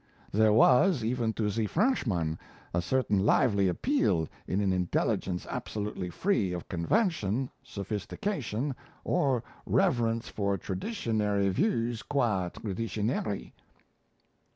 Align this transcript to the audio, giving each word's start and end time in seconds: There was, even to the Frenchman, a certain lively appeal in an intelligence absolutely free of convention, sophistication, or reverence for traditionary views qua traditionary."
There 0.31 0.51
was, 0.51 1.03
even 1.03 1.31
to 1.33 1.51
the 1.51 1.67
Frenchman, 1.67 2.39
a 2.73 2.81
certain 2.81 3.19
lively 3.23 3.67
appeal 3.67 4.27
in 4.47 4.59
an 4.59 4.73
intelligence 4.73 5.45
absolutely 5.47 6.09
free 6.09 6.53
of 6.53 6.67
convention, 6.67 7.51
sophistication, 7.63 8.73
or 9.03 9.43
reverence 9.67 10.27
for 10.27 10.57
traditionary 10.57 11.49
views 11.49 12.01
qua 12.01 12.49
traditionary." 12.49 13.53